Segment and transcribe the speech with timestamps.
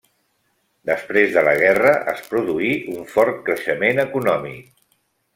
[0.89, 4.73] Després de la guerra es produí un fort creixement econòmic.